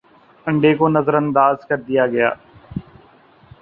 انڈے 0.47 0.71
کو 0.77 0.85
نظر 0.89 1.13
انداز 1.15 1.57
کر 1.69 1.77
دیا 1.87 2.05
گیا 2.07 2.29